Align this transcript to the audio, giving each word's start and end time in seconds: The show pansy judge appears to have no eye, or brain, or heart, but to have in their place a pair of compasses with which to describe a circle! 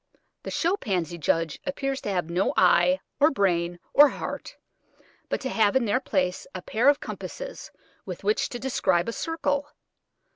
The 0.41 0.49
show 0.49 0.77
pansy 0.77 1.19
judge 1.19 1.59
appears 1.63 2.01
to 2.01 2.09
have 2.09 2.27
no 2.27 2.55
eye, 2.57 3.01
or 3.19 3.29
brain, 3.29 3.77
or 3.93 4.09
heart, 4.09 4.57
but 5.29 5.39
to 5.41 5.49
have 5.49 5.75
in 5.75 5.85
their 5.85 5.99
place 5.99 6.47
a 6.55 6.63
pair 6.63 6.89
of 6.89 6.99
compasses 6.99 7.69
with 8.03 8.23
which 8.23 8.49
to 8.49 8.57
describe 8.57 9.07
a 9.07 9.13
circle! 9.13 9.67